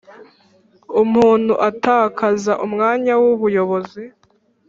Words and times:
Umuntu 1.01 1.53
atakaza 1.69 2.53
umwanya 2.65 3.13
w 3.21 3.23
ubuyobozi 3.33 4.03